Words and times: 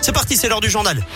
C'est 0.00 0.12
parti, 0.12 0.36
c'est 0.36 0.48
l'heure 0.48 0.60
du 0.60 0.68
journal. 0.70 1.06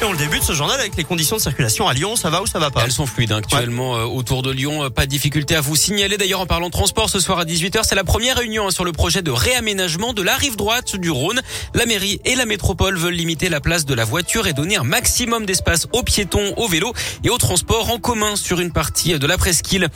Et 0.00 0.04
on 0.04 0.12
le 0.12 0.16
débute 0.16 0.42
ce 0.44 0.52
journal 0.52 0.78
avec 0.80 0.96
les 0.96 1.04
conditions 1.04 1.36
de 1.36 1.42
circulation 1.42 1.88
à 1.88 1.92
Lyon. 1.92 2.16
Ça 2.16 2.30
va 2.30 2.40
ou 2.40 2.46
ça 2.46 2.58
va 2.58 2.70
pas 2.70 2.84
Elles 2.84 2.92
sont 2.92 3.04
fluides 3.04 3.32
hein, 3.32 3.38
actuellement 3.38 3.96
euh, 3.96 4.04
autour 4.04 4.42
de 4.42 4.50
Lyon. 4.50 4.84
Euh, 4.84 4.90
pas 4.90 5.04
de 5.04 5.10
difficulté 5.10 5.56
à 5.56 5.60
vous 5.60 5.76
signaler. 5.76 6.16
D'ailleurs, 6.16 6.40
en 6.40 6.46
parlant 6.46 6.70
transport, 6.70 7.10
ce 7.10 7.20
soir 7.20 7.40
à 7.40 7.44
18h, 7.44 7.80
c'est 7.82 7.96
la 7.96 8.04
première 8.04 8.36
réunion 8.36 8.68
hein, 8.68 8.70
sur 8.70 8.84
le 8.84 8.92
projet 8.92 9.20
de 9.20 9.30
réaménagement 9.30 10.14
de 10.14 10.22
la 10.22 10.36
rive 10.36 10.56
droite 10.56 10.96
du 10.96 11.10
Rhône. 11.10 11.42
La 11.74 11.84
mairie 11.84 12.20
et 12.24 12.34
la 12.34 12.46
métropole 12.46 12.96
veulent 12.96 13.14
limiter 13.14 13.48
la 13.48 13.60
place 13.60 13.84
de 13.84 13.92
la 13.92 14.04
voiture 14.04 14.46
et 14.46 14.52
donner 14.52 14.76
un 14.76 14.84
maximum 14.84 15.44
d'espace 15.44 15.86
aux 15.92 16.04
piétons, 16.04 16.54
aux 16.56 16.68
vélos 16.68 16.94
et 17.24 17.30
aux 17.30 17.38
transports 17.38 17.90
en 17.90 17.98
commun 17.98 18.36
sur 18.36 18.60
une 18.60 18.72
partie 18.72 19.18
de 19.18 19.26
la 19.26 19.36
presqu'île. 19.36 19.88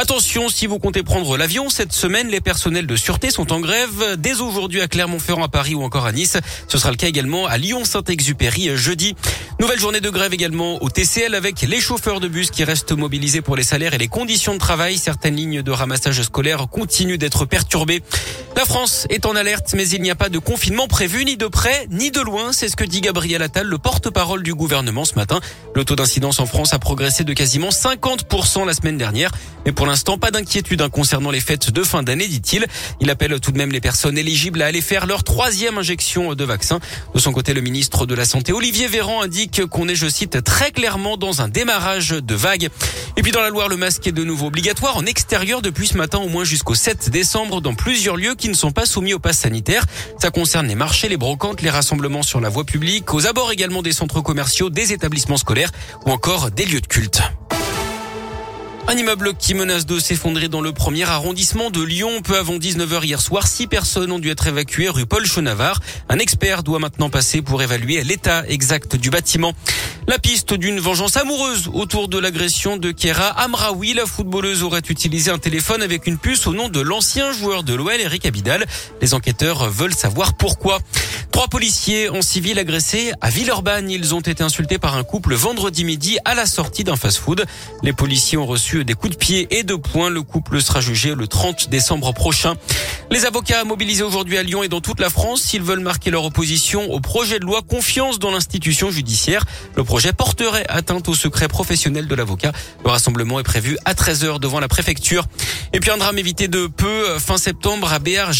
Attention, 0.00 0.48
si 0.48 0.68
vous 0.68 0.78
comptez 0.78 1.02
prendre 1.02 1.36
l'avion, 1.36 1.68
cette 1.70 1.92
semaine, 1.92 2.28
les 2.28 2.40
personnels 2.40 2.86
de 2.86 2.94
sûreté 2.94 3.32
sont 3.32 3.52
en 3.52 3.58
grève 3.58 4.14
dès 4.16 4.40
aujourd'hui 4.40 4.80
à 4.80 4.86
Clermont-Ferrand, 4.86 5.42
à 5.42 5.48
Paris 5.48 5.74
ou 5.74 5.82
encore 5.82 6.06
à 6.06 6.12
Nice. 6.12 6.36
Ce 6.68 6.78
sera 6.78 6.92
le 6.92 6.96
cas 6.96 7.08
également 7.08 7.46
à 7.46 7.58
Lyon-Saint-Exupéry 7.58 8.76
jeudi. 8.76 9.16
Nouvelle 9.58 9.80
journée 9.80 10.00
de 10.00 10.08
grève 10.08 10.32
également 10.32 10.80
au 10.84 10.88
TCL 10.88 11.34
avec 11.34 11.62
les 11.62 11.80
chauffeurs 11.80 12.20
de 12.20 12.28
bus 12.28 12.52
qui 12.52 12.62
restent 12.62 12.92
mobilisés 12.92 13.40
pour 13.40 13.56
les 13.56 13.64
salaires 13.64 13.92
et 13.92 13.98
les 13.98 14.06
conditions 14.06 14.54
de 14.54 14.60
travail. 14.60 14.98
Certaines 14.98 15.34
lignes 15.34 15.62
de 15.62 15.70
ramassage 15.72 16.22
scolaire 16.22 16.68
continuent 16.70 17.18
d'être 17.18 17.44
perturbées. 17.44 18.04
La 18.56 18.64
France 18.64 19.08
est 19.10 19.26
en 19.26 19.34
alerte, 19.34 19.74
mais 19.76 19.88
il 19.88 20.00
n'y 20.00 20.12
a 20.12 20.14
pas 20.14 20.28
de 20.28 20.38
confinement 20.38 20.86
prévu 20.86 21.24
ni 21.24 21.36
de 21.36 21.48
près 21.48 21.88
ni 21.90 22.12
de 22.12 22.20
loin. 22.20 22.52
C'est 22.52 22.68
ce 22.68 22.76
que 22.76 22.84
dit 22.84 23.00
Gabriel 23.00 23.42
Attal, 23.42 23.66
le 23.66 23.78
porte-parole 23.78 24.44
du 24.44 24.54
gouvernement 24.54 25.04
ce 25.04 25.16
matin. 25.16 25.40
Le 25.74 25.84
taux 25.84 25.96
d'incidence 25.96 26.38
en 26.38 26.46
France 26.46 26.72
a 26.72 26.78
progressé 26.78 27.24
de 27.24 27.32
quasiment 27.32 27.70
50% 27.70 28.64
la 28.64 28.74
semaine 28.74 28.96
dernière. 28.96 29.32
Mais 29.66 29.72
pour 29.72 29.87
l'instant, 29.88 30.18
pas 30.18 30.30
d'inquiétude 30.30 30.82
hein, 30.82 30.90
concernant 30.90 31.30
les 31.30 31.40
fêtes 31.40 31.70
de 31.70 31.82
fin 31.82 32.02
d'année, 32.02 32.28
dit-il. 32.28 32.66
Il 33.00 33.10
appelle 33.10 33.40
tout 33.40 33.52
de 33.52 33.58
même 33.58 33.72
les 33.72 33.80
personnes 33.80 34.16
éligibles 34.16 34.62
à 34.62 34.66
aller 34.66 34.80
faire 34.80 35.06
leur 35.06 35.24
troisième 35.24 35.78
injection 35.78 36.34
de 36.34 36.44
vaccin. 36.44 36.80
De 37.14 37.18
son 37.18 37.32
côté, 37.32 37.54
le 37.54 37.60
ministre 37.60 38.06
de 38.06 38.14
la 38.14 38.24
Santé, 38.24 38.52
Olivier 38.52 38.86
Véran, 38.86 39.22
indique 39.22 39.66
qu'on 39.66 39.88
est, 39.88 39.94
je 39.94 40.08
cite, 40.08 40.44
très 40.44 40.70
clairement 40.70 41.16
dans 41.16 41.42
un 41.42 41.48
démarrage 41.48 42.10
de 42.10 42.34
vague. 42.34 42.68
Et 43.16 43.22
puis 43.22 43.32
dans 43.32 43.40
la 43.40 43.50
Loire, 43.50 43.68
le 43.68 43.76
masque 43.76 44.06
est 44.06 44.12
de 44.12 44.24
nouveau 44.24 44.46
obligatoire 44.46 44.96
en 44.96 45.04
extérieur 45.06 45.62
depuis 45.62 45.86
ce 45.86 45.96
matin 45.96 46.18
au 46.18 46.28
moins 46.28 46.44
jusqu'au 46.44 46.74
7 46.74 47.10
décembre 47.10 47.60
dans 47.60 47.74
plusieurs 47.74 48.16
lieux 48.16 48.34
qui 48.34 48.48
ne 48.48 48.54
sont 48.54 48.72
pas 48.72 48.86
soumis 48.86 49.14
au 49.14 49.18
pass 49.18 49.38
sanitaire. 49.38 49.84
Ça 50.20 50.30
concerne 50.30 50.66
les 50.66 50.74
marchés, 50.74 51.08
les 51.08 51.16
brocantes, 51.16 51.62
les 51.62 51.70
rassemblements 51.70 52.22
sur 52.22 52.40
la 52.40 52.48
voie 52.48 52.64
publique, 52.64 53.12
aux 53.14 53.26
abords 53.26 53.52
également 53.52 53.82
des 53.82 53.92
centres 53.92 54.20
commerciaux, 54.20 54.70
des 54.70 54.92
établissements 54.92 55.36
scolaires 55.36 55.70
ou 56.06 56.10
encore 56.10 56.50
des 56.50 56.66
lieux 56.66 56.80
de 56.80 56.86
culte. 56.86 57.22
Un 58.90 58.96
immeuble 58.96 59.34
qui 59.34 59.52
menace 59.52 59.84
de 59.84 60.00
s'effondrer 60.00 60.48
dans 60.48 60.62
le 60.62 60.72
premier 60.72 61.04
arrondissement 61.04 61.70
de 61.70 61.82
Lyon. 61.82 62.22
Peu 62.24 62.38
avant 62.38 62.56
19h 62.56 63.04
hier 63.04 63.20
soir, 63.20 63.46
six 63.46 63.66
personnes 63.66 64.10
ont 64.10 64.18
dû 64.18 64.30
être 64.30 64.46
évacuées 64.46 64.88
rue 64.88 65.04
Paul 65.04 65.26
Chenavard. 65.26 65.80
Un 66.08 66.18
expert 66.18 66.62
doit 66.62 66.78
maintenant 66.78 67.10
passer 67.10 67.42
pour 67.42 67.60
évaluer 67.60 68.02
l'état 68.02 68.48
exact 68.48 68.96
du 68.96 69.10
bâtiment. 69.10 69.52
La 70.06 70.18
piste 70.18 70.54
d'une 70.54 70.80
vengeance 70.80 71.18
amoureuse 71.18 71.68
autour 71.74 72.08
de 72.08 72.16
l'agression 72.16 72.78
de 72.78 72.90
Kera 72.90 73.28
Amraoui. 73.28 73.92
La 73.92 74.06
footballeuse 74.06 74.62
aurait 74.62 74.80
utilisé 74.88 75.30
un 75.30 75.36
téléphone 75.36 75.82
avec 75.82 76.06
une 76.06 76.16
puce 76.16 76.46
au 76.46 76.54
nom 76.54 76.70
de 76.70 76.80
l'ancien 76.80 77.30
joueur 77.30 77.64
de 77.64 77.74
l'OL, 77.74 78.00
Eric 78.00 78.24
Abidal. 78.24 78.64
Les 79.02 79.12
enquêteurs 79.12 79.68
veulent 79.68 79.94
savoir 79.94 80.32
pourquoi. 80.32 80.78
Trois 81.38 81.46
policiers 81.46 82.08
en 82.08 82.20
civil 82.20 82.58
agressés 82.58 83.12
à 83.20 83.30
Villeurbanne. 83.30 83.88
Ils 83.88 84.12
ont 84.12 84.18
été 84.18 84.42
insultés 84.42 84.78
par 84.78 84.96
un 84.96 85.04
couple 85.04 85.36
vendredi 85.36 85.84
midi 85.84 86.18
à 86.24 86.34
la 86.34 86.46
sortie 86.46 86.82
d'un 86.82 86.96
fast-food. 86.96 87.46
Les 87.84 87.92
policiers 87.92 88.36
ont 88.36 88.44
reçu 88.44 88.84
des 88.84 88.94
coups 88.94 89.12
de 89.12 89.16
pied 89.16 89.46
et 89.56 89.62
de 89.62 89.76
poing. 89.76 90.10
Le 90.10 90.22
couple 90.22 90.60
sera 90.60 90.80
jugé 90.80 91.14
le 91.14 91.28
30 91.28 91.70
décembre 91.70 92.12
prochain. 92.12 92.56
Les 93.12 93.24
avocats 93.24 93.62
mobilisés 93.62 94.02
aujourd'hui 94.02 94.36
à 94.36 94.42
Lyon 94.42 94.64
et 94.64 94.68
dans 94.68 94.80
toute 94.80 94.98
la 94.98 95.10
France, 95.10 95.42
s'ils 95.42 95.62
veulent 95.62 95.78
marquer 95.78 96.10
leur 96.10 96.24
opposition 96.24 96.90
au 96.90 96.98
projet 96.98 97.38
de 97.38 97.44
loi 97.44 97.62
confiance 97.62 98.18
dans 98.18 98.32
l'institution 98.32 98.90
judiciaire. 98.90 99.44
Le 99.76 99.84
projet 99.84 100.12
porterait 100.12 100.66
atteinte 100.68 101.08
au 101.08 101.14
secret 101.14 101.46
professionnel 101.46 102.08
de 102.08 102.14
l'avocat. 102.16 102.50
Le 102.84 102.90
rassemblement 102.90 103.38
est 103.38 103.44
prévu 103.44 103.78
à 103.84 103.94
13h 103.94 104.40
devant 104.40 104.58
la 104.58 104.66
préfecture. 104.66 105.24
Et 105.72 105.78
puis 105.78 105.92
un 105.92 105.98
drame 105.98 106.18
évité 106.18 106.48
de 106.48 106.66
peu 106.66 107.16
fin 107.20 107.38
septembre 107.38 107.92
à 107.92 108.00
Béar 108.00 108.32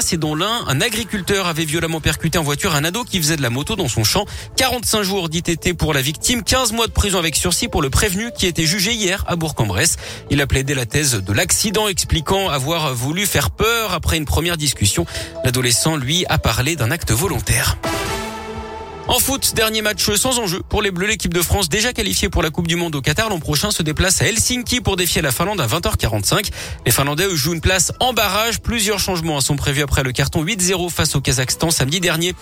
c'est 0.00 0.16
dont 0.16 0.36
l'un, 0.36 0.64
un 0.68 0.80
agriculteur 0.80 1.48
avait 1.48 1.64
violemment 1.64 2.00
en 2.38 2.42
voiture 2.42 2.74
un 2.74 2.84
ado 2.84 3.04
qui 3.04 3.18
faisait 3.18 3.36
de 3.36 3.42
la 3.42 3.50
moto 3.50 3.76
dans 3.76 3.88
son 3.88 4.04
champ. 4.04 4.24
45 4.56 5.02
jours 5.02 5.28
d'ITT 5.28 5.76
pour 5.76 5.94
la 5.94 6.02
victime, 6.02 6.42
15 6.42 6.72
mois 6.72 6.86
de 6.86 6.92
prison 6.92 7.18
avec 7.18 7.36
sursis 7.36 7.68
pour 7.68 7.82
le 7.82 7.90
prévenu 7.90 8.30
qui 8.36 8.46
était 8.46 8.66
jugé 8.66 8.92
hier 8.92 9.24
à 9.26 9.36
Bourg-en-Bresse. 9.36 9.96
Il 10.30 10.40
a 10.40 10.46
plaidé 10.46 10.74
la 10.74 10.86
thèse 10.86 11.14
de 11.14 11.32
l'accident 11.32 11.88
expliquant 11.88 12.48
avoir 12.48 12.94
voulu 12.94 13.26
faire 13.26 13.50
peur 13.50 13.92
après 13.92 14.16
une 14.16 14.24
première 14.24 14.56
discussion, 14.56 15.06
l'adolescent, 15.44 15.96
lui, 15.96 16.24
a 16.28 16.38
parlé 16.38 16.76
d'un 16.76 16.90
acte 16.90 17.12
volontaire. 17.12 17.76
En 19.08 19.20
foot, 19.20 19.52
dernier 19.54 19.82
match 19.82 20.10
sans 20.16 20.40
enjeu 20.40 20.62
pour 20.68 20.82
les 20.82 20.90
Bleus. 20.90 21.06
L'équipe 21.06 21.32
de 21.32 21.40
France, 21.40 21.68
déjà 21.68 21.92
qualifiée 21.92 22.28
pour 22.28 22.42
la 22.42 22.50
Coupe 22.50 22.66
du 22.66 22.74
Monde 22.74 22.96
au 22.96 23.00
Qatar 23.00 23.28
l'an 23.28 23.38
prochain, 23.38 23.70
se 23.70 23.84
déplace 23.84 24.20
à 24.20 24.26
Helsinki 24.26 24.80
pour 24.80 24.96
défier 24.96 25.22
la 25.22 25.30
Finlande 25.30 25.60
à 25.60 25.66
20h45. 25.68 26.50
Les 26.84 26.90
Finlandais 26.90 27.28
jouent 27.32 27.54
une 27.54 27.60
place 27.60 27.92
en 28.00 28.12
barrage. 28.12 28.60
Plusieurs 28.60 28.98
changements 28.98 29.40
sont 29.40 29.54
prévus 29.54 29.82
après 29.82 30.02
le 30.02 30.10
carton 30.10 30.44
8-0 30.44 30.90
face 30.90 31.14
au 31.14 31.20
Kazakhstan 31.20 31.70
samedi 31.70 32.00
dernier. 32.00 32.34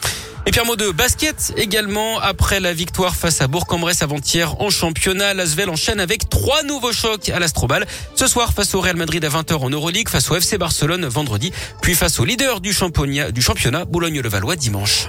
Et 0.46 0.50
puis 0.52 0.60
un 0.60 0.64
mot 0.64 0.74
basket 0.94 1.52
également 1.58 2.18
après 2.20 2.60
la 2.60 2.72
victoire 2.72 3.14
face 3.14 3.42
à 3.42 3.46
Bourg-en-Bresse 3.46 4.00
avant-hier 4.00 4.58
en 4.60 4.70
championnat. 4.70 5.34
L'Asvel 5.34 5.68
enchaîne 5.68 6.00
avec 6.00 6.30
trois 6.30 6.62
nouveaux 6.62 6.92
chocs 6.92 7.28
à 7.28 7.38
l'Astrobal. 7.38 7.86
Ce 8.14 8.26
soir 8.26 8.54
face 8.54 8.74
au 8.74 8.80
Real 8.80 8.96
Madrid 8.96 9.22
à 9.22 9.28
20h 9.28 9.54
en 9.56 9.68
Euroleague, 9.68 10.08
face 10.08 10.30
au 10.30 10.36
FC 10.36 10.56
Barcelone 10.56 11.04
vendredi, 11.06 11.52
puis 11.82 11.94
face 11.94 12.18
au 12.20 12.24
leader 12.24 12.62
du 12.62 12.72
championnat, 12.72 13.32
du 13.32 13.42
championnat 13.42 13.84
Boulogne-le-Valois 13.84 14.56
dimanche. 14.56 15.08